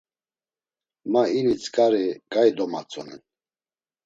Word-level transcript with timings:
Ma 1.11 1.21
ini 1.37 1.53
tzǩari 1.61 2.05
ǩai 2.31 2.49
domatzonen. 2.57 3.21